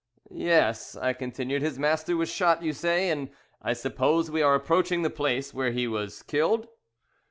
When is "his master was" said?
1.61-2.27